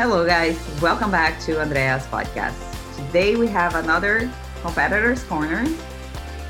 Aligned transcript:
Hello, 0.00 0.24
guys. 0.24 0.56
Welcome 0.80 1.10
back 1.10 1.38
to 1.40 1.60
Andrea's 1.60 2.06
podcast. 2.06 2.56
Today 2.96 3.36
we 3.36 3.46
have 3.48 3.74
another 3.74 4.32
Competitors 4.62 5.22
Corner 5.24 5.66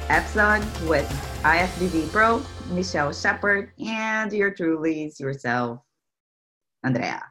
episode 0.09 0.63
with 0.89 1.05
IFBB 1.43 2.13
Pro, 2.13 2.41
Michelle 2.71 3.13
Shepard, 3.13 3.73
and 3.85 4.33
your 4.33 4.53
truly 4.53 5.13
yourself, 5.19 5.81
Andrea. 6.85 7.25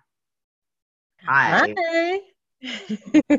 Hi. 1.25 1.73
Hi. 1.77 2.19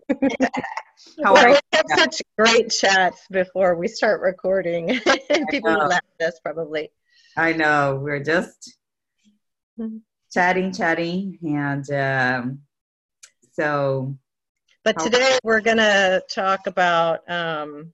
How 1.22 1.36
are 1.36 1.50
we 1.50 1.58
have 1.74 1.84
such 1.98 2.22
great 2.38 2.70
chats 2.70 3.26
before 3.30 3.74
we 3.76 3.88
start 3.88 4.22
recording. 4.22 4.98
People 5.50 5.72
will 5.72 5.88
laugh 5.88 6.00
at 6.18 6.28
us 6.28 6.40
probably. 6.42 6.90
I 7.36 7.52
know 7.52 8.00
we're 8.02 8.24
just 8.24 8.78
Mhm. 9.78 10.00
chatting, 10.32 10.72
chatting, 10.72 11.38
and 11.42 11.90
um, 11.90 12.60
so 13.60 14.16
But 14.84 14.98
today 14.98 15.38
we're 15.44 15.60
going 15.60 15.76
to 15.76 16.22
talk 16.30 16.66
about 16.66 17.28
um, 17.30 17.92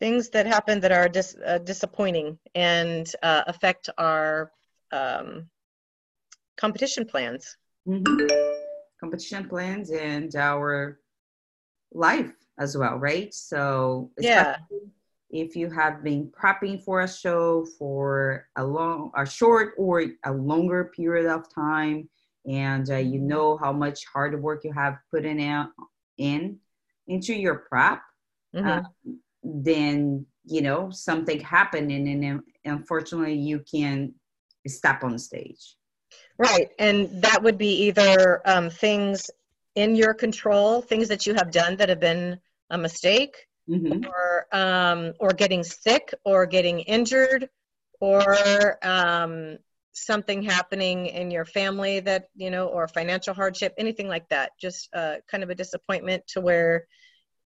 things 0.00 0.28
that 0.30 0.46
happen 0.46 0.80
that 0.80 0.92
are 0.92 1.08
dis- 1.08 1.36
uh, 1.44 1.58
disappointing 1.58 2.38
and 2.54 3.10
uh, 3.22 3.44
affect 3.46 3.88
our 3.96 4.52
um, 4.92 5.48
competition 6.56 7.06
plans. 7.06 7.56
mhm. 7.88 8.28
competition 9.00 9.48
plans 9.48 9.90
and 9.90 10.34
our 10.36 11.00
life 11.92 12.32
as 12.58 12.76
well, 12.76 12.96
right? 12.96 13.32
So 13.32 14.10
Yeah. 14.20 14.56
if 15.30 15.56
you 15.56 15.70
have 15.70 16.02
been 16.04 16.30
prepping 16.30 16.82
for 16.82 17.00
a 17.00 17.08
show 17.08 17.66
for 17.78 18.48
a 18.56 18.64
long, 18.64 19.10
a 19.16 19.26
short 19.26 19.74
or 19.78 20.04
a 20.24 20.32
longer 20.32 20.92
period 20.96 21.26
of 21.26 21.52
time, 21.52 22.08
and 22.46 22.90
uh, 22.90 22.96
you 22.96 23.18
know 23.18 23.56
how 23.56 23.72
much 23.72 24.04
hard 24.12 24.40
work 24.40 24.64
you 24.64 24.72
have 24.72 24.98
put 25.10 25.24
in 25.24 25.40
in 26.18 26.58
into 27.08 27.34
your 27.34 27.56
prep, 27.68 28.02
Mhm. 28.54 28.84
uh, 28.84 29.12
then 29.42 30.26
you 30.44 30.62
know 30.62 30.90
something 30.90 31.40
happened, 31.40 31.90
and 31.90 32.06
then 32.22 32.42
unfortunately 32.64 33.34
you 33.34 33.60
can 33.70 34.14
step 34.66 35.04
on 35.04 35.18
stage. 35.18 35.76
Right, 36.38 36.70
and 36.78 37.22
that 37.22 37.42
would 37.42 37.58
be 37.58 37.86
either 37.86 38.42
um, 38.44 38.70
things 38.70 39.30
in 39.74 39.96
your 39.96 40.14
control, 40.14 40.82
things 40.82 41.08
that 41.08 41.26
you 41.26 41.34
have 41.34 41.50
done 41.50 41.76
that 41.76 41.88
have 41.88 42.00
been 42.00 42.38
a 42.70 42.78
mistake, 42.78 43.36
Mhm. 43.68 44.04
or 44.06 44.46
um, 44.52 45.12
or 45.20 45.30
getting 45.30 45.62
sick, 45.62 46.14
or 46.24 46.46
getting 46.46 46.80
injured, 46.80 47.48
or 48.00 48.78
um, 48.82 49.58
something 49.96 50.42
happening 50.42 51.06
in 51.06 51.30
your 51.30 51.44
family 51.44 52.00
that 52.00 52.28
you 52.34 52.50
know, 52.50 52.66
or 52.66 52.86
financial 52.86 53.34
hardship, 53.34 53.74
anything 53.78 54.08
like 54.08 54.28
that. 54.28 54.52
Just 54.60 54.88
uh, 54.94 55.16
kind 55.30 55.42
of 55.42 55.50
a 55.50 55.54
disappointment 55.54 56.26
to 56.28 56.40
where 56.40 56.86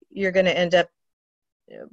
you're 0.10 0.32
going 0.32 0.46
to 0.46 0.58
end 0.58 0.74
up 0.76 0.90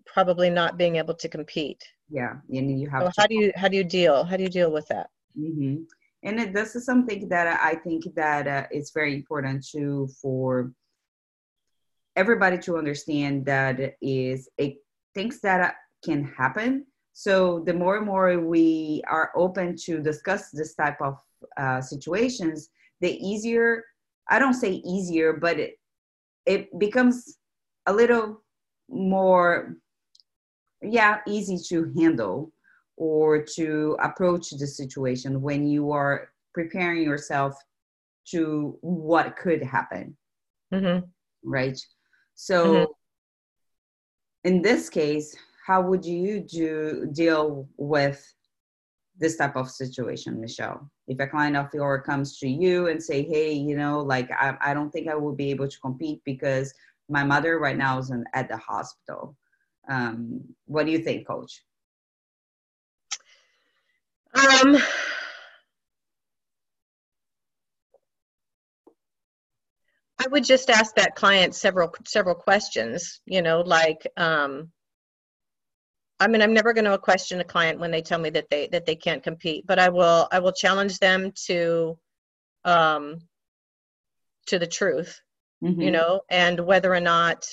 probably 0.07 0.51
not 0.51 0.79
being 0.79 0.97
able 0.97 1.15
to 1.15 1.29
compete. 1.29 1.83
Yeah, 2.09 2.35
and 2.51 2.81
you 2.81 2.89
have 2.89 3.03
So 3.03 3.13
how 3.19 3.27
do 3.27 3.35
you 3.35 3.53
how 3.57 3.69
do 3.69 3.77
you 3.77 3.85
deal? 3.85 4.25
How 4.25 4.37
do 4.37 4.43
you 4.43 4.49
deal 4.49 4.73
with 4.73 4.87
that? 4.89 5.11
mm-hmm. 5.39 5.83
And 6.23 6.41
it, 6.41 6.55
this 6.55 6.75
is 6.75 6.85
something 6.85 7.29
that 7.29 7.61
I 7.63 7.75
think 7.77 8.05
that 8.17 8.49
uh, 8.49 8.67
it's 8.71 8.91
very 8.91 9.15
important 9.15 9.65
to 9.73 10.09
for 10.21 10.73
everybody 12.17 12.59
to 12.59 12.79
understand 12.79 13.45
that 13.47 13.97
is 14.01 14.49
a 14.61 14.77
things 15.15 15.41
that 15.41 15.77
can 16.05 16.25
happen. 16.25 16.87
So 17.17 17.63
the 17.65 17.73
more 17.73 17.97
and 17.97 18.07
more 18.07 18.39
we 18.39 19.03
are 19.09 19.33
open 19.35 19.75
to 19.85 20.03
discuss 20.03 20.51
this 20.51 20.75
type 20.75 21.01
of 21.01 21.17
uh, 21.57 21.81
situations, 21.81 22.69
the 23.01 23.17
easier. 23.27 23.85
I 24.29 24.39
don't 24.39 24.55
say 24.55 24.83
easier, 24.85 25.33
but 25.33 25.59
it, 25.59 25.79
it 26.45 26.79
becomes 26.79 27.39
a 27.87 27.93
little 27.93 28.43
more, 28.91 29.77
yeah, 30.83 31.21
easy 31.27 31.59
to 31.69 31.91
handle 31.99 32.53
or 32.99 33.43
to 33.57 33.97
approach 34.03 34.51
the 34.51 34.67
situation 34.67 35.41
when 35.41 35.67
you 35.67 35.93
are 35.93 36.29
preparing 36.53 37.03
yourself 37.03 37.55
to 38.33 38.77
what 38.83 39.37
could 39.37 39.63
happen. 39.63 40.17
Hmm 40.71 40.99
right? 41.47 41.81
So 42.35 42.95
in 44.45 44.61
this 44.61 44.91
case 44.91 45.35
how 45.67 45.81
would 45.81 46.05
you 46.05 46.41
do 46.41 47.09
deal 47.13 47.69
with 47.77 48.21
this 49.19 49.37
type 49.37 49.57
of 49.57 49.71
situation 49.71 50.41
michelle 50.41 50.91
if 51.09 51.19
a 51.21 51.27
client 51.27 51.57
of 51.57 51.69
yours 51.75 52.03
comes 52.07 52.39
to 52.39 52.49
you 52.49 52.89
and 52.89 53.03
say 53.03 53.23
hey 53.23 53.53
you 53.53 53.77
know 53.77 54.01
like 54.01 54.31
i, 54.33 54.57
I 54.61 54.75
don't 54.75 54.91
think 54.91 55.09
i 55.09 55.15
will 55.15 55.35
be 55.35 55.51
able 55.51 55.69
to 55.69 55.81
compete 55.81 56.21
because 56.25 56.73
my 57.09 57.25
mother 57.25 57.59
right 57.59 57.77
now 57.77 57.99
is 57.99 58.11
in, 58.11 58.25
at 58.35 58.49
the 58.49 58.57
hospital 58.57 59.37
um, 59.89 60.43
what 60.67 60.87
do 60.87 60.93
you 60.93 60.99
think 60.99 61.27
coach 61.27 61.63
Um, 64.37 64.77
I 70.19 70.29
would 70.29 70.45
just 70.45 70.69
ask 70.69 70.95
that 70.97 71.15
client 71.15 71.55
several 71.55 71.95
several 72.05 72.35
questions. 72.35 73.21
You 73.25 73.41
know, 73.41 73.61
like, 73.61 74.07
um, 74.17 74.71
I 76.19 76.29
mean, 76.29 76.41
I'm 76.41 76.55
never 76.55 76.73
going 76.73 76.87
to 76.87 76.97
question 76.99 77.41
a 77.41 77.45
client 77.45 77.79
when 77.79 77.91
they 77.91 78.01
tell 78.03 78.19
me 78.19 78.31
that 78.31 78.49
they 78.49 78.69
that 78.69 78.87
they 78.87 78.97
can't 78.97 79.23
compete, 79.23 79.67
but 79.67 79.79
I 79.79 79.91
will 79.91 80.29
I 80.33 80.39
will 80.39 80.53
challenge 80.53 80.99
them 80.99 81.33
to, 81.47 81.99
um, 82.65 83.19
to 84.47 84.59
the 84.59 84.67
truth. 84.67 85.21
You 85.61 85.69
Mhm. 85.71 85.93
know, 85.93 86.21
and 86.31 86.61
whether 86.61 86.93
or 86.95 87.01
not. 87.01 87.47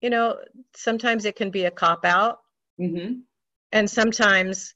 You 0.00 0.10
know, 0.10 0.40
sometimes 0.74 1.24
it 1.24 1.36
can 1.36 1.50
be 1.50 1.64
a 1.64 1.70
cop 1.70 2.04
out. 2.04 2.40
Mhm. 2.80 3.22
and 3.70 3.88
sometimes 3.90 4.74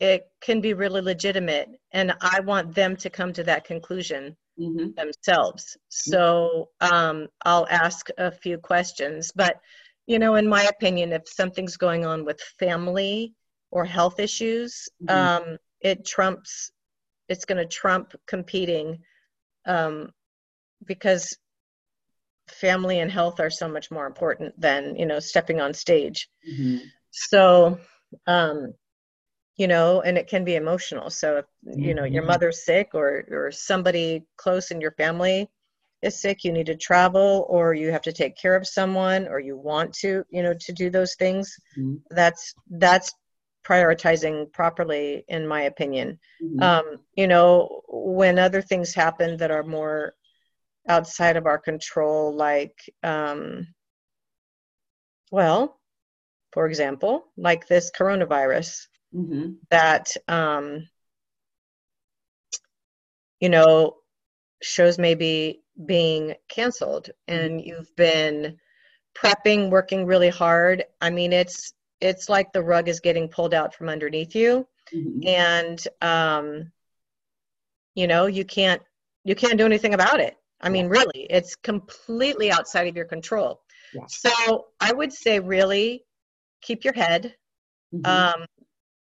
it 0.00 0.30
can 0.40 0.60
be 0.60 0.74
really 0.74 1.00
legitimate 1.00 1.68
and 1.92 2.12
i 2.20 2.40
want 2.40 2.74
them 2.74 2.96
to 2.96 3.08
come 3.10 3.32
to 3.32 3.44
that 3.44 3.64
conclusion 3.64 4.36
Mhm. 4.58 4.94
themselves 4.94 5.76
so 5.88 6.70
um, 6.80 7.28
i'll 7.44 7.66
ask 7.68 8.08
a 8.18 8.30
few 8.30 8.58
questions 8.58 9.32
but 9.34 9.60
you 10.06 10.18
know 10.18 10.36
in 10.36 10.48
my 10.48 10.64
opinion 10.64 11.12
if 11.12 11.22
something's 11.26 11.76
going 11.76 12.06
on 12.06 12.24
with 12.24 12.40
family 12.58 13.34
or 13.70 13.84
health 13.84 14.18
issues 14.20 14.88
Mhm. 15.02 15.08
um, 15.16 15.58
it 15.80 16.06
trumps 16.06 16.72
it's 17.28 17.44
going 17.44 17.58
to 17.58 17.66
trump 17.66 18.14
competing 18.26 18.98
um, 19.66 20.10
because 20.84 21.36
family 22.48 23.00
and 23.00 23.10
health 23.10 23.40
are 23.40 23.50
so 23.50 23.68
much 23.68 23.90
more 23.90 24.06
important 24.06 24.58
than 24.60 24.96
you 24.96 25.06
know 25.06 25.18
stepping 25.18 25.60
on 25.60 25.74
stage 25.74 26.28
Mhm. 26.48 26.80
so 27.10 27.78
um 28.26 28.72
you 29.56 29.66
know 29.66 30.00
and 30.02 30.18
it 30.18 30.28
can 30.28 30.44
be 30.44 30.56
emotional 30.56 31.10
so 31.10 31.38
if 31.38 31.44
you 31.78 31.94
know 31.94 32.04
your 32.04 32.22
Mhm. 32.22 32.26
mother's 32.26 32.64
sick 32.64 32.90
or 32.94 33.24
or 33.30 33.50
somebody 33.50 34.22
close 34.36 34.70
in 34.70 34.80
your 34.80 34.92
family 34.92 35.48
is 36.02 36.20
sick 36.20 36.44
you 36.44 36.52
need 36.52 36.66
to 36.66 36.76
travel 36.76 37.46
or 37.48 37.74
you 37.74 37.90
have 37.90 38.02
to 38.02 38.12
take 38.12 38.36
care 38.36 38.54
of 38.56 38.66
someone 38.66 39.26
or 39.28 39.40
you 39.40 39.56
want 39.56 39.92
to 39.94 40.24
you 40.30 40.42
know 40.42 40.54
to 40.60 40.72
do 40.72 40.90
those 40.90 41.14
things 41.14 41.54
Mhm. 41.76 42.02
that's 42.10 42.54
that's 42.70 43.12
prioritizing 43.66 44.50
properly 44.52 45.24
in 45.28 45.46
my 45.46 45.62
opinion 45.62 46.18
Mhm. 46.40 46.60
um 46.60 46.84
you 47.16 47.26
know 47.26 47.80
when 47.88 48.38
other 48.38 48.62
things 48.62 48.94
happen 48.94 49.36
that 49.36 49.50
are 49.50 49.64
more 49.64 50.12
outside 50.88 51.36
of 51.36 51.46
our 51.46 51.58
control 51.58 52.34
like 52.34 52.76
um 53.02 53.66
well 55.30 55.80
for 56.52 56.66
example 56.66 57.24
like 57.36 57.66
this 57.66 57.90
coronavirus 57.90 58.86
Mhm. 59.16 59.56
that 59.70 60.14
um 60.28 60.88
you 63.40 63.48
know 63.48 63.96
shows 64.62 64.98
maybe 64.98 65.60
being 65.84 66.34
canceled 66.48 67.10
and 67.28 67.60
you've 67.60 67.94
been 67.96 68.56
prepping 69.16 69.70
working 69.70 70.06
really 70.06 70.28
hard 70.28 70.84
i 71.00 71.10
mean 71.10 71.32
it's 71.32 71.74
it's 72.00 72.28
like 72.28 72.52
the 72.52 72.62
rug 72.62 72.88
is 72.88 73.00
getting 73.00 73.28
pulled 73.28 73.54
out 73.54 73.74
from 73.74 73.88
underneath 73.88 74.34
you 74.34 74.66
Mhm. 74.92 75.26
and 75.26 75.88
um 76.02 76.72
you 77.94 78.06
know 78.06 78.26
you 78.26 78.44
can't 78.44 78.82
you 79.24 79.34
can't 79.34 79.58
do 79.58 79.66
anything 79.66 79.94
about 79.94 80.20
it 80.20 80.36
i 80.60 80.68
mean 80.68 80.88
really 80.88 81.26
it's 81.30 81.56
completely 81.56 82.50
outside 82.50 82.86
of 82.88 82.96
your 82.96 83.04
control 83.04 83.60
Yeah. 83.94 84.06
so 84.06 84.66
i 84.80 84.92
would 84.92 85.12
say 85.12 85.40
really 85.40 86.04
keep 86.62 86.84
your 86.84 86.94
head 86.94 87.34
Mhm. 87.92 88.04
um 88.04 88.46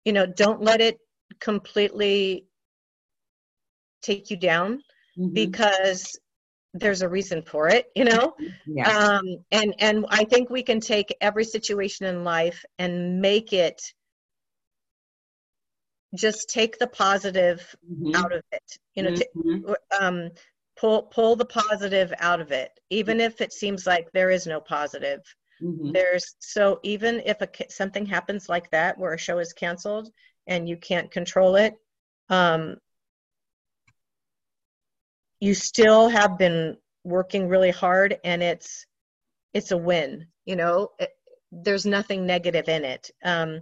you 0.05 0.13
know 0.13 0.25
don't 0.25 0.61
let 0.61 0.81
it 0.81 0.97
completely 1.39 2.45
take 4.01 4.29
you 4.29 4.37
down 4.37 4.81
Mhm. 5.17 5.33
because 5.33 6.19
there's 6.73 7.01
a 7.01 7.09
reason 7.09 7.41
for 7.41 7.67
it 7.67 7.87
you 7.95 8.05
know 8.05 8.33
yeah. 8.67 8.87
um 8.89 9.25
and 9.51 9.73
and 9.79 10.05
i 10.09 10.23
think 10.23 10.49
we 10.49 10.63
can 10.63 10.79
take 10.79 11.15
every 11.19 11.43
situation 11.43 12.05
in 12.05 12.23
life 12.23 12.63
and 12.77 13.19
make 13.21 13.53
it 13.53 13.81
just 16.15 16.49
take 16.49 16.77
the 16.79 16.87
positive 16.87 17.75
Mhm. 17.91 18.15
out 18.15 18.33
of 18.33 18.43
it 18.51 18.77
you 18.95 19.03
know 19.03 19.11
t- 19.11 19.27
Mhm. 19.35 19.75
um, 19.99 20.29
pull 20.75 21.03
pull 21.03 21.35
the 21.35 21.45
positive 21.45 22.13
out 22.19 22.39
of 22.39 22.51
it 22.51 22.71
even 22.89 23.19
if 23.19 23.41
it 23.41 23.51
seems 23.53 23.85
like 23.85 24.07
there 24.11 24.29
is 24.31 24.47
no 24.47 24.59
positive 24.61 25.21
Mhm. 25.61 25.93
there's 25.93 26.35
so 26.39 26.79
even 26.83 27.21
if 27.25 27.41
a 27.41 27.49
something 27.69 28.05
happens 28.05 28.47
like 28.49 28.69
that 28.71 28.97
where 28.97 29.13
a 29.13 29.17
show 29.17 29.39
is 29.39 29.53
canceled 29.53 30.11
and 30.47 30.67
you 30.67 30.77
can't 30.77 31.11
control 31.11 31.55
it 31.55 31.75
um, 32.29 32.77
you 35.39 35.53
still 35.53 36.09
have 36.09 36.37
been 36.37 36.77
working 37.03 37.47
really 37.47 37.71
hard 37.71 38.17
and 38.23 38.43
it's 38.43 38.85
it's 39.53 39.71
a 39.71 39.77
win 39.77 40.27
you 40.45 40.55
know? 40.55 40.89
It, 40.99 41.11
there's 41.51 41.85
nothing 41.85 42.25
negative 42.25 42.69
in 42.69 42.83
it 42.85 43.11
um, 43.23 43.61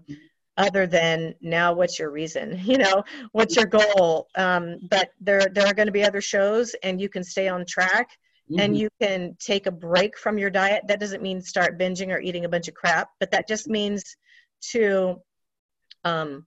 other 0.57 0.88
than 0.88 1.35
now 1.41 1.73
what's 1.73 2.00
your 2.00 2.11
reason 2.11 2.59
you 2.63 2.77
know? 2.77 3.03
What's 3.31 3.55
your 3.55 3.65
goal? 3.65 4.27
Um, 4.35 4.77
but 4.89 5.09
there 5.19 5.47
there 5.51 5.67
are 5.67 5.73
going 5.73 5.88
to 5.88 5.91
be 5.91 6.03
other 6.03 6.21
shows 6.21 6.75
and 6.83 7.00
you 7.00 7.09
can 7.09 7.23
stay 7.23 7.47
on 7.47 7.65
track 7.65 8.09
and 8.49 8.75
Mhm. 8.75 8.79
you 8.79 8.89
can 9.01 9.35
take 9.39 9.65
a 9.65 9.71
break 9.71 10.17
from 10.17 10.38
your 10.38 10.49
diet 10.49 10.83
that 10.88 10.99
doesn't 10.99 11.21
mean 11.21 11.41
start 11.41 11.77
binging 11.77 12.09
or 12.09 12.19
eating 12.19 12.45
a 12.45 12.49
bunch 12.49 12.67
of 12.67 12.73
crap 12.73 13.09
but 13.19 13.31
that 13.31 13.47
just 13.47 13.67
means 13.67 14.15
to 14.71 15.21
um, 16.03 16.45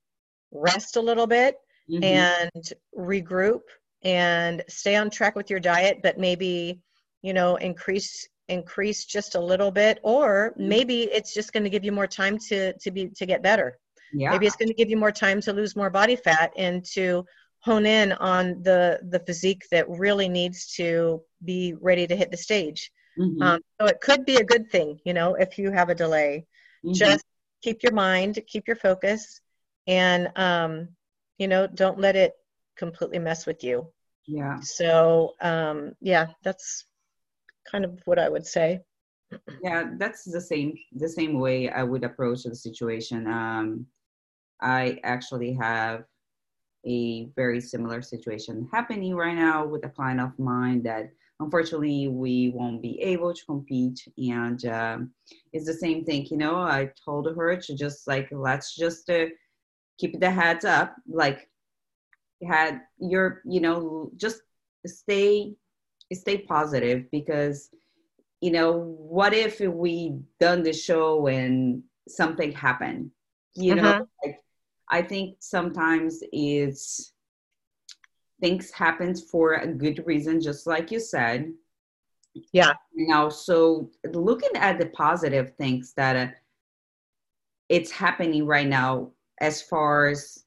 rest 0.51 0.97
a 0.97 1.01
little 1.01 1.27
bit 1.27 1.57
Mhm. 1.91 2.03
and 2.03 2.73
regroup 2.97 3.61
and 4.03 4.65
stay 4.69 4.97
on 4.97 5.11
track 5.11 5.35
with 5.37 5.51
your 5.51 5.61
diet 5.61 5.99
but 6.03 6.19
maybe 6.19 6.81
you 7.23 7.33
know 7.35 7.57
increase 7.57 8.27
increase 8.49 9.05
just 9.05 9.35
a 9.35 9.41
little 9.41 9.71
bit 9.71 10.01
or 10.03 10.55
Mhm. 10.59 10.69
maybe 10.69 11.03
it's 11.03 11.35
just 11.35 11.53
going 11.53 11.65
to 11.65 11.71
give 11.71 11.85
you 11.85 11.93
more 11.93 12.07
time 12.07 12.39
to 12.39 12.73
to 12.79 12.91
be 12.91 13.09
to 13.11 13.27
get 13.27 13.43
better 13.43 13.79
yeah. 14.13 14.31
maybe 14.33 14.47
it's 14.47 14.57
going 14.57 14.69
to 14.69 14.75
give 14.75 14.91
you 14.91 14.97
more 14.97 15.13
time 15.13 15.41
to 15.41 15.53
lose 15.53 15.77
more 15.77 15.91
body 15.91 16.17
fat 16.17 16.51
and 16.57 16.85
to 16.85 17.25
hone 17.61 17.87
in 17.87 18.13
on 18.13 18.63
the 18.63 18.99
the 19.11 19.21
physique 19.21 19.65
that 19.71 19.89
really 19.89 20.29
needs 20.29 20.75
to 20.75 21.23
be 21.45 21.75
ready 21.81 22.07
to 22.07 22.17
hit 22.17 22.31
the 22.31 22.37
stage 22.37 22.91
Mhm. 23.19 23.43
um, 23.43 23.61
so 23.81 23.87
it 23.87 24.01
could 24.01 24.25
be 24.25 24.37
a 24.37 24.45
good 24.45 24.71
thing 24.71 24.99
you 25.05 25.13
know 25.13 25.35
if 25.35 25.59
you 25.59 25.71
have 25.71 25.89
a 25.91 25.95
delay 25.95 26.47
Mhm. 26.85 26.95
just 26.95 27.25
keep 27.63 27.83
your 27.83 27.93
mind 27.93 28.39
keep 28.47 28.67
your 28.67 28.77
focus 28.77 29.41
and 29.87 30.31
um, 30.37 30.89
you 31.39 31.49
know 31.49 31.67
don't 31.67 31.99
let 31.99 32.17
it 32.17 32.33
completely 32.77 33.19
mess 33.19 33.47
with 33.47 33.63
you 33.63 33.93
yeah. 34.27 34.59
so 34.61 35.35
um, 35.41 35.93
yeah 36.01 36.29
that's 36.43 36.87
kind 37.71 37.85
of 37.85 38.01
what 38.07 38.19
i 38.19 38.29
would 38.29 38.47
say 38.47 38.81
yeah 39.63 39.91
that's 39.99 40.25
the 40.25 40.41
same 40.41 40.73
the 40.97 41.09
same 41.09 41.39
way 41.39 41.69
i 41.71 41.83
would 41.83 42.05
approach 42.05 42.43
the 42.45 42.55
situation 42.55 43.27
um 43.27 43.87
i 44.61 44.99
actually 45.05 45.53
have 45.53 46.05
a 46.87 47.29
very 47.37 47.61
similar 47.61 48.01
situation 48.03 48.69
happening 48.73 49.15
right 49.15 49.35
now 49.37 49.67
with 49.67 49.85
a 49.85 49.89
client 49.89 50.21
of 50.21 50.39
mine 50.39 50.83
that 50.83 51.11
unfortunately 51.41 52.09
we 52.09 52.51
won't 52.55 52.83
be 52.83 53.01
able 53.01 53.33
to 53.35 53.45
compete 53.47 54.01
and 54.19 54.65
um, 54.67 55.11
it's 55.53 55.67
the 55.67 55.75
same 55.75 56.05
thing 56.05 56.27
you 56.31 56.37
know 56.37 56.57
i 56.57 56.91
told 57.05 57.27
her 57.37 57.57
to 57.57 57.75
just 57.75 58.07
like 58.07 58.29
let's 58.33 58.75
just 58.77 59.09
uh, 59.11 59.27
keep 59.99 60.19
the 60.21 60.31
heads 60.31 60.65
up 60.65 60.97
like 61.07 61.49
had 62.47 62.81
your 62.99 63.43
you 63.45 63.61
know 63.61 64.11
just 64.17 64.43
stay 64.87 65.53
stay 66.13 66.39
positive 66.39 67.05
because 67.11 67.69
you 68.41 68.51
know 68.51 68.73
what 68.99 69.35
if 69.35 69.61
we 69.61 70.19
done 70.39 70.63
the 70.63 70.73
show 70.73 71.27
and 71.27 71.83
something 72.09 72.53
happened 72.53 73.11
you 73.55 73.75
know 73.75 73.93
Mhm. 73.93 74.07
like 74.25 74.39
i 74.91 75.01
think 75.03 75.37
sometimes 75.39 76.23
it's 76.33 77.13
things 78.41 78.71
happen 78.71 79.15
for 79.15 79.55
a 79.55 79.67
good 79.67 80.03
reason 80.07 80.41
just 80.41 80.67
like 80.67 80.91
you 80.91 80.99
said 81.01 81.53
Yeah. 82.53 82.73
now 82.95 83.29
so 83.29 83.91
looking 84.13 84.55
at 84.55 84.79
the 84.79 84.87
positive 84.87 85.55
things 85.57 85.93
that 85.95 86.17
uh, 86.17 86.33
it's 87.69 87.91
happening 87.91 88.47
right 88.47 88.67
now 88.67 89.11
as 89.41 89.63
far 89.63 90.09
as 90.09 90.45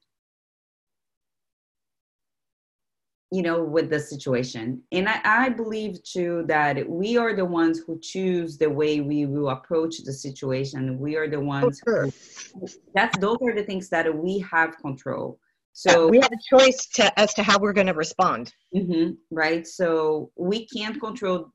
you 3.34 3.42
know 3.42 3.62
with 3.76 3.90
the 3.90 4.00
situation. 4.00 4.82
And 4.92 5.08
I, 5.08 5.20
I 5.24 5.48
believe 5.48 6.02
too 6.04 6.44
that 6.48 6.88
we 6.88 7.16
are 7.16 7.34
the 7.34 7.44
ones 7.44 7.80
who 7.84 7.98
choose 8.00 8.56
the 8.56 8.70
way 8.70 9.00
we 9.00 9.26
will 9.26 9.50
approach 9.50 9.94
the 10.04 10.12
situation. 10.12 10.98
We 10.98 11.16
are 11.16 11.28
the 11.28 11.40
ones 11.40 11.80
sure. 11.84 12.10
who, 12.52 12.68
that's 12.94 13.18
those 13.18 13.38
are 13.42 13.54
the 13.54 13.64
things 13.64 13.88
that 13.90 14.06
we 14.14 14.38
have 14.52 14.78
control. 14.78 15.38
So 15.72 16.08
we 16.08 16.20
have 16.20 16.30
a 16.32 16.56
choice 16.56 16.86
to 16.94 17.04
as 17.18 17.34
to 17.34 17.42
how 17.42 17.58
we're 17.58 17.72
going 17.72 17.88
to 17.88 17.94
respond. 17.94 18.52
Mhm, 18.72 19.16
right? 19.32 19.66
So 19.66 20.30
we 20.36 20.66
can't 20.66 21.00
control 21.00 21.50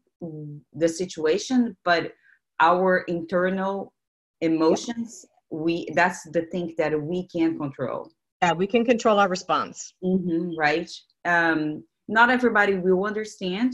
the 0.74 0.90
situation 0.90 1.78
but 1.86 2.12
our 2.60 3.06
internal 3.08 3.94
emotions 4.42 5.26
we 5.50 5.88
that's 5.96 6.24
the 6.32 6.42
thing 6.52 6.76
that 6.78 6.94
we 7.02 7.26
can 7.28 7.58
control. 7.58 8.12
Yeah 8.42 8.54
we 8.54 8.68
can 8.68 8.84
control 8.84 9.18
our 9.18 9.30
response. 9.30 9.94
Hmm 10.04 10.52
right 10.58 10.92
um 11.26 11.84
not 12.08 12.30
everybody 12.30 12.76
will 12.76 13.06
understand 13.06 13.74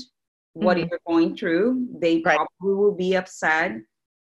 what 0.53 0.77
Mhm. 0.77 0.89
you're 0.89 0.99
going 1.07 1.35
through 1.35 1.87
they 1.99 2.21
Right. 2.25 2.37
probably 2.37 2.75
will 2.75 2.95
be 2.95 3.15
upset 3.15 3.71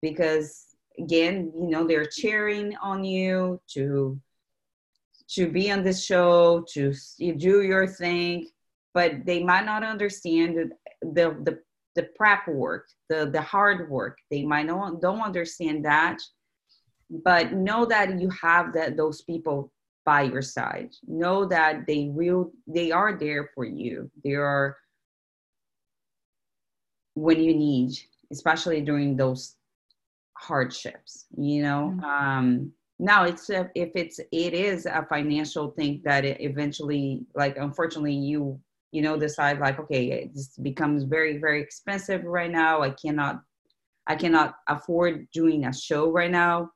because 0.03 0.77
again 0.99 1.53
you 1.55 1.69
know 1.69 1.87
they're 1.87 2.07
cheering 2.07 2.77
on 2.77 3.05
you 3.05 3.61
to 3.75 4.21
to 5.29 5.51
be 5.51 5.71
on 5.73 5.83
this 5.83 6.05
show 6.05 6.65
to 6.73 6.93
you 7.19 7.35
do 7.35 7.63
your 7.63 7.87
thing 7.87 8.49
but 8.95 9.25
they 9.25 9.43
might 9.43 9.65
not 9.67 9.83
understand 9.83 10.57
the 10.57 10.71
the 11.17 11.27
the, 11.47 11.59
the 11.97 12.09
prep 12.17 12.47
work 12.49 12.87
the 13.09 13.27
the 13.31 13.43
hard 13.43 13.91
work 13.91 14.19
they 14.31 14.43
might 14.45 14.67
not 14.67 15.01
don't 15.01 15.21
understand 15.23 15.85
that 15.85 16.19
but 17.11 17.53
know 17.53 17.85
that 17.87 18.19
you 18.21 18.29
have 18.31 18.73
that 18.73 18.97
those 18.97 19.23
people 19.23 19.73
by 20.07 20.23
your 20.23 20.43
side. 20.43 20.95
Know 21.07 21.45
that 21.47 21.87
they 21.87 22.09
will 22.11 22.53
they 22.67 22.93
are 22.93 23.19
there 23.19 23.51
for 23.55 23.67
you. 23.67 24.11
They 24.25 24.35
are 24.35 24.79
when 27.15 27.43
you 27.43 27.55
need 27.55 27.93
especially 28.33 28.81
during 28.83 29.17
those 29.17 29.57
hardships 30.35 31.27
you 31.37 31.63
know? 31.63 31.95
Mhm. 31.97 32.05
um 32.05 32.73
now 32.99 33.25
it's 33.25 33.51
a, 33.51 33.71
if 33.75 33.91
it's 33.95 34.19
it 34.33 34.55
is 34.55 34.87
a 34.87 35.07
financial 35.09 35.71
thing 35.73 36.01
that 36.05 36.25
it 36.25 36.41
eventually 36.41 37.27
like 37.35 37.57
unfortunately 37.59 38.15
you 38.15 38.61
you 38.93 39.03
know 39.03 39.19
decide 39.19 39.59
like 39.61 39.79
okay 39.79 40.31
this 40.35 40.57
becomes 40.59 41.05
very 41.05 41.39
very 41.39 41.61
expensive 41.63 42.25
right 42.25 42.51
now. 42.51 42.83
I 42.83 42.91
cannot 42.91 43.43
i 44.07 44.15
cannot 44.17 44.57
afford 44.69 45.29
doing 45.33 45.67
a 45.67 45.73
show 45.75 46.11
right 46.11 46.31
now 46.31 46.71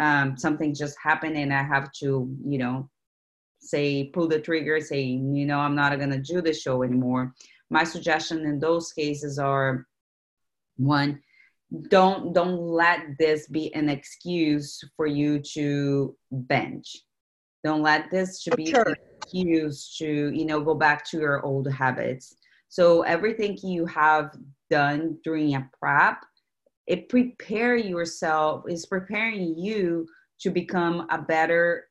um 0.00 0.36
something 0.36 0.74
just 0.74 0.96
happened 1.02 1.36
and 1.36 1.52
i 1.52 1.62
have 1.62 1.90
to 1.92 2.34
you 2.44 2.58
know 2.58 2.88
say 3.60 4.10
pull 4.12 4.28
the 4.28 4.40
trigger 4.40 4.80
say 4.80 5.02
you 5.02 5.46
know 5.46 5.58
i'm 5.58 5.74
not 5.74 5.96
going 5.98 6.10
to 6.10 6.18
do 6.18 6.42
the 6.42 6.52
show 6.52 6.82
anymore. 6.82 7.32
My 7.70 7.82
suggestion 7.82 8.44
in 8.44 8.58
those 8.58 8.92
cases 8.92 9.38
are 9.38 9.86
one 10.76 11.20
don't 11.88 12.34
don't 12.34 12.58
let 12.58 13.00
this 13.18 13.48
be 13.48 13.74
an 13.74 13.88
excuse 13.88 14.82
for 14.96 15.06
you 15.06 15.40
to 15.40 16.14
bench 16.30 17.04
don't 17.64 17.82
let 17.82 18.10
this 18.10 18.42
to 18.44 18.54
be 18.54 18.66
sure. 18.66 18.82
an 18.86 18.96
excuse 19.22 19.96
to 19.96 20.30
you 20.30 20.44
know 20.44 20.60
go 20.60 20.74
back 20.74 21.04
to 21.06 21.18
your 21.18 21.44
old 21.44 21.70
habits. 21.72 22.36
So 22.68 23.02
everything 23.02 23.56
you 23.62 23.86
have 23.86 24.36
done 24.70 25.18
during 25.24 25.54
a 25.54 25.68
prep 25.80 26.18
it 26.86 27.08
prepare 27.08 27.76
yourself 27.76 28.64
is 28.68 28.86
preparing 28.86 29.56
you 29.58 30.06
to 30.40 30.50
become 30.50 31.06
a 31.10 31.18
better 31.18 31.88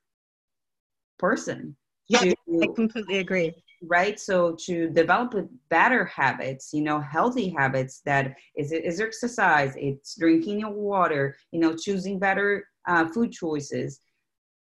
person. 1.17 1.75
Yeah, 2.09 2.19
to 2.19 2.35
I 2.61 2.67
completely 2.75 3.17
agree. 3.17 3.53
right? 3.81 4.19
So 4.19 4.55
to 4.65 4.89
develop 4.89 5.33
better 5.69 6.05
habits 6.05 6.71
you 6.73 6.81
know 6.81 6.99
healthy 6.99 7.49
habits 7.49 8.01
that 8.05 8.35
is 8.57 8.71
is 8.71 8.99
exercise 8.99 9.73
it's 9.77 10.15
drinking 10.15 10.59
your 10.59 10.71
water 10.71 11.35
you 11.51 11.59
know 11.59 11.75
choosing 11.75 12.19
better 12.19 12.67
uh, 12.87 13.07
food 13.07 13.31
choices. 13.31 14.01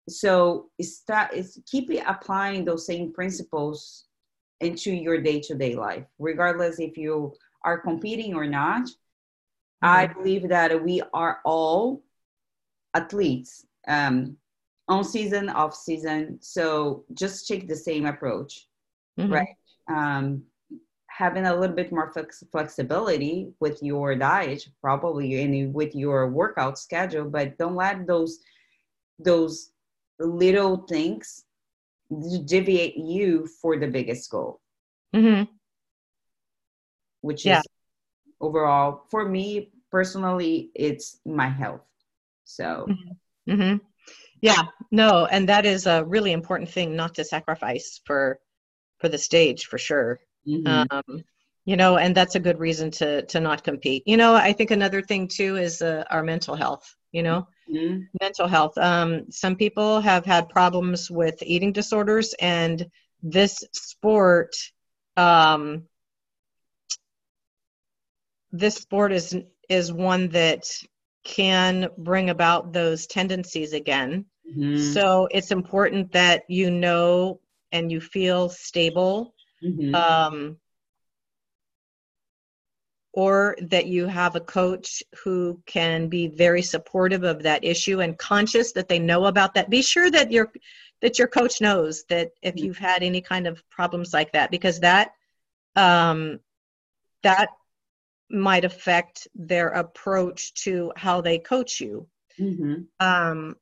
So 0.08 0.70
it's 0.78 1.02
that 1.08 1.34
it's 1.34 1.58
keep 1.70 1.90
applying 2.06 2.64
those 2.64 2.86
same 2.86 3.12
principles 3.12 4.06
into 4.60 4.92
your 4.92 5.20
day-to-day 5.20 5.74
life 5.74 6.04
regardless 6.18 6.78
if 6.78 6.96
you 6.96 7.32
are 7.64 7.78
competing 7.78 8.34
or 8.34 8.46
not 8.46 8.88
i 9.82 10.06
believe 10.06 10.48
that 10.48 10.82
we 10.84 11.02
are 11.12 11.40
all 11.44 12.02
athletes 12.94 13.66
um 13.88 14.36
on 14.88 15.04
season 15.04 15.48
off 15.48 15.74
season. 15.74 16.38
So 16.40 17.04
just 17.14 17.46
take 17.48 17.68
the 17.68 17.76
same 17.76 18.04
approach 18.06 18.68
Mhm. 19.18 19.30
right? 19.30 19.56
Um 19.88 20.44
having 21.06 21.46
a 21.46 21.54
little 21.54 21.76
bit 21.76 21.92
more 21.92 22.10
flex- 22.12 22.42
flexibility 22.50 23.52
with 23.60 23.82
your 23.82 24.14
diet 24.16 24.66
probably 24.80 25.42
and 25.42 25.72
with 25.74 25.94
your 25.94 26.28
workout 26.30 26.78
schedule 26.78 27.24
but 27.28 27.58
don't 27.58 27.76
let 27.76 28.06
those 28.06 28.40
those 29.18 29.72
little 30.18 30.76
things 30.88 31.44
deviate 32.46 32.96
you 32.96 33.46
for 33.60 33.78
the 33.78 33.86
biggest 33.86 34.30
goal. 34.30 34.60
Hmm 35.14 35.42
which 37.22 37.46
Yeah. 37.46 37.58
is 37.60 37.66
overall 38.42 39.04
for 39.10 39.28
me 39.28 39.70
personally 39.90 40.70
it's 40.74 41.20
my 41.26 41.48
health 41.48 41.82
so 42.44 42.94
hmm 43.46 43.76
Yeah, 44.42 44.64
no, 44.90 45.26
and 45.26 45.48
that 45.48 45.66
is 45.66 45.86
a 45.86 46.04
really 46.04 46.32
important 46.32 46.70
thing 46.70 46.96
not 46.96 47.14
to 47.16 47.24
sacrifice 47.24 48.00
for 48.06 48.40
for 49.00 49.08
the 49.10 49.18
stage 49.18 49.66
for 49.66 49.78
sure. 49.78 50.20
mhm. 50.46 50.88
Um, 50.90 51.24
you 51.66 51.76
know, 51.76 51.98
and 51.98 52.16
that's 52.16 52.36
a 52.36 52.40
good 52.40 52.58
reason 52.60 52.90
to 52.92 53.22
to 53.26 53.40
not 53.40 53.64
compete. 53.64 54.02
You 54.06 54.16
know, 54.18 54.34
I 54.34 54.52
think 54.54 54.70
another 54.72 55.02
thing 55.02 55.28
too 55.28 55.56
is 55.56 55.82
uh, 55.82 56.04
our 56.10 56.22
mental 56.24 56.56
health. 56.56 56.84
You 57.12 57.22
know, 57.24 57.48
Mhm. 57.66 58.10
mental 58.22 58.48
health. 58.48 58.76
Um, 58.78 59.30
some 59.30 59.56
people 59.56 60.00
have 60.02 60.24
had 60.26 60.48
problems 60.50 61.10
with 61.10 61.42
eating 61.42 61.72
disorders, 61.72 62.34
and 62.40 62.86
this 63.22 63.64
sport, 63.72 64.54
um, 65.16 65.84
this 68.52 68.76
sport 68.76 69.12
is 69.12 69.36
is 69.68 69.92
one 69.92 70.28
that 70.28 70.68
can 71.24 71.88
bring 71.98 72.30
about 72.30 72.72
those 72.72 73.06
tendencies 73.06 73.72
again. 73.72 74.26
Mhm. 74.48 74.92
So 74.92 75.28
it's 75.30 75.50
important 75.50 76.12
that 76.12 76.44
you 76.48 76.70
know 76.70 77.40
and 77.70 77.90
you 77.90 78.00
feel 78.00 78.50
stable, 78.50 79.34
Mhm. 79.64 79.94
um, 79.94 80.58
or 83.14 83.56
that 83.60 83.86
you 83.86 84.06
have 84.06 84.36
a 84.36 84.40
coach 84.40 85.02
who 85.22 85.62
can 85.66 86.08
be 86.08 86.28
very 86.28 86.62
supportive 86.62 87.22
of 87.24 87.42
that 87.42 87.64
issue 87.64 88.00
and 88.00 88.18
conscious 88.18 88.72
that 88.72 88.88
they 88.88 88.98
know 88.98 89.26
about 89.26 89.54
that. 89.54 89.70
Be 89.70 89.82
sure 89.82 90.10
that 90.10 90.30
your 90.30 90.52
that 91.00 91.18
your 91.18 91.28
coach 91.28 91.60
knows 91.60 92.04
that 92.04 92.30
if 92.42 92.54
Mhm. 92.54 92.64
you've 92.64 92.78
had 92.78 93.02
any 93.02 93.20
kind 93.20 93.46
of 93.46 93.62
problems 93.70 94.12
like 94.12 94.32
that, 94.32 94.50
because 94.50 94.80
that 94.80 95.14
um, 95.76 96.40
that 97.22 97.48
might 98.32 98.64
affect 98.64 99.28
their 99.34 99.68
approach 99.68 100.54
to 100.54 100.92
how 100.96 101.20
they 101.20 101.38
coach 101.38 101.80
you 101.80 102.08
Mhm. 102.38 102.86
um, 103.00 103.56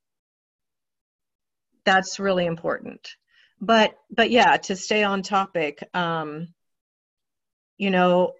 that's 1.84 2.20
really 2.20 2.46
important 2.46 3.16
but 3.60 3.94
but 4.10 4.30
yeah 4.30 4.56
to 4.56 4.76
stay 4.76 5.02
on 5.02 5.22
topic 5.22 5.82
um, 5.94 6.48
you 7.78 7.90
know 7.90 8.32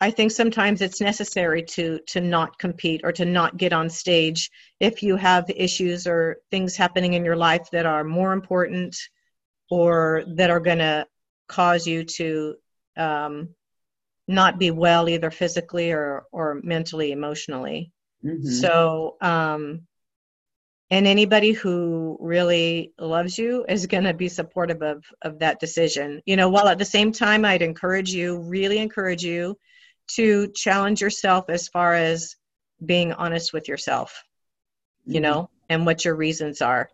i 0.00 0.10
think 0.10 0.30
sometimes 0.30 0.80
it's 0.80 1.00
necessary 1.00 1.62
to 1.62 1.98
to 2.06 2.20
not 2.20 2.58
compete 2.58 3.02
or 3.04 3.12
to 3.12 3.24
not 3.24 3.56
get 3.56 3.72
on 3.72 3.90
stage 3.90 4.50
if 4.78 5.02
you 5.02 5.16
have 5.16 5.50
issues 5.50 6.06
or 6.06 6.38
things 6.50 6.76
happening 6.76 7.14
in 7.14 7.24
your 7.24 7.36
life 7.36 7.68
that 7.72 7.86
are 7.86 8.04
more 8.04 8.32
important 8.32 8.96
or 9.70 10.24
that 10.26 10.50
are 10.50 10.60
going 10.60 10.78
to 10.78 11.06
cause 11.48 11.86
you 11.86 12.04
to 12.04 12.56
um, 12.96 13.48
not 14.30 14.58
be 14.58 14.70
well 14.70 15.08
either 15.08 15.30
physically 15.30 15.90
or 15.92 16.26
or 16.32 16.60
mentally 16.62 17.12
emotionally 17.12 17.92
Mhm. 18.24 18.44
so, 18.44 19.16
um, 19.20 19.86
and 20.90 21.06
anybody 21.06 21.52
who 21.52 22.18
really 22.20 22.92
loves 22.98 23.38
you 23.38 23.64
is 23.68 23.86
going 23.86 24.04
to 24.04 24.12
be 24.14 24.28
supportive 24.28 24.82
of, 24.82 25.04
of 25.22 25.38
that 25.38 25.60
decision. 25.60 26.20
You 26.26 26.36
know, 26.36 26.48
while 26.48 26.68
at 26.68 26.78
the 26.78 26.84
same 26.84 27.12
time, 27.12 27.44
I'd 27.44 27.62
encourage 27.62 28.12
you, 28.12 28.38
really 28.38 28.78
encourage 28.78 29.22
you 29.22 29.56
to 30.16 30.48
challenge 30.52 31.00
yourself 31.00 31.44
as 31.48 31.68
far 31.68 31.94
as 31.94 32.34
being 32.84 33.12
honest 33.12 33.52
with 33.52 33.68
yourself, 33.68 34.24
you 35.06 35.20
Mhm. 35.20 35.22
know, 35.22 35.50
and 35.68 35.86
what 35.86 36.04
your 36.04 36.16
reasons 36.16 36.60
are. 36.60 36.90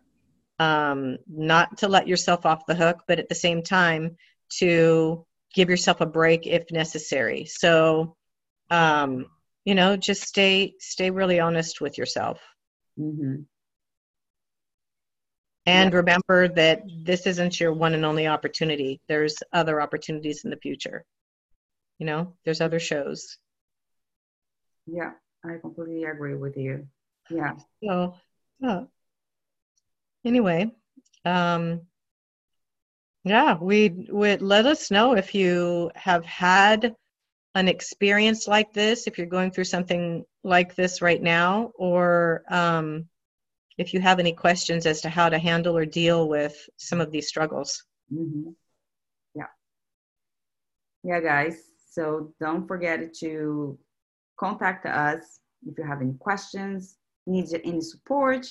Um, 0.59 1.17
not 1.27 1.79
to 1.79 1.87
let 1.87 2.07
yourself 2.07 2.45
off 2.45 2.67
the 2.67 2.75
hook, 2.75 3.03
but 3.07 3.19
at 3.19 3.29
the 3.29 3.35
same 3.35 3.63
time, 3.63 4.17
to 4.59 5.25
give 5.53 5.69
yourself 5.69 6.01
a 6.01 6.05
break 6.05 6.45
if 6.47 6.71
necessary. 6.71 7.45
So, 7.45 8.15
um, 8.69 9.27
you 9.65 9.75
know 9.75 9.97
just 9.97 10.23
stay 10.23 10.75
stay 10.79 11.09
really 11.09 11.41
honest 11.41 11.81
with 11.81 11.97
yourself 11.97 12.39
Mhm. 12.97 13.45
and 15.65 15.93
remember 15.93 16.47
that 16.47 16.83
this 17.03 17.27
isn't 17.27 17.59
your 17.59 17.73
one 17.73 17.93
and 17.93 18.05
only 18.05 18.27
opportunity 18.27 19.01
there's 19.09 19.35
other 19.51 19.81
opportunities 19.81 20.45
in 20.45 20.51
the 20.51 20.57
future 20.57 21.03
you 21.99 22.05
know 22.05 22.33
there's 22.45 22.61
other 22.61 22.79
shows 22.79 23.37
Yeah, 24.85 25.11
I 25.43 25.57
completely 25.59 26.05
agree 26.05 26.35
with 26.35 26.55
you. 26.55 26.87
Yeah. 27.29 27.55
so 27.83 28.15
yeah. 28.61 28.83
anyway 30.23 30.71
um 31.25 31.81
yeah 33.27 33.57
we 33.59 33.89
would 34.09 34.41
let 34.41 34.65
us 34.65 34.91
know 34.91 35.13
if 35.13 35.33
you 35.35 35.91
have 35.95 36.23
had 36.25 36.95
an 37.55 37.67
experience 37.67 38.47
like 38.47 38.71
this 38.73 39.07
if 39.07 39.17
you're 39.17 39.27
going 39.27 39.51
through 39.51 39.63
something 39.63 40.23
like 40.43 40.75
this 40.75 41.01
right 41.01 41.21
now 41.21 41.71
or 41.75 42.43
um, 42.49 43.05
if 43.77 43.93
you 43.93 43.99
have 43.99 44.19
any 44.19 44.33
questions 44.33 44.85
as 44.85 45.01
to 45.01 45.09
how 45.09 45.29
to 45.29 45.39
handle 45.39 45.77
or 45.77 45.85
deal 45.85 46.27
with 46.27 46.55
some 46.77 47.01
of 47.01 47.11
these 47.11 47.27
struggles 47.27 47.83
hmm 48.09 48.49
Yeah. 49.33 49.47
Yeah, 51.03 51.19
guys. 51.21 51.63
So 51.89 52.33
don't 52.39 52.67
forget 52.67 53.13
to 53.21 53.77
contact 54.37 54.85
us 54.85 55.39
if 55.65 55.77
you 55.77 55.83
have 55.83 56.01
any 56.01 56.13
questions, 56.13 56.97
need 57.25 57.47
any 57.63 57.81
support. 57.81 58.47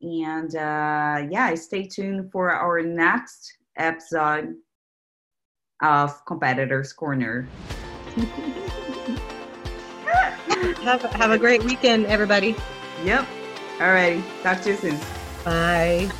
And 0.00 0.54
uh, 0.56 1.28
yeah, 1.30 1.54
stay 1.54 1.86
tuned 1.86 2.32
for 2.32 2.50
our 2.50 2.82
next 2.82 3.52
episode 3.76 4.54
of 5.82 6.24
Competitors 6.26 6.92
Corner. 6.92 7.48
have, 10.82 11.02
have 11.02 11.30
a 11.30 11.38
great 11.38 11.62
weekend 11.64 12.06
everybody 12.06 12.54
Yep. 13.04 13.26
Alrighty. 13.78 14.22
Talk 14.42 14.60
to 14.62 14.70
you 14.70 14.76
soon. 14.76 14.98
bye 15.44 16.10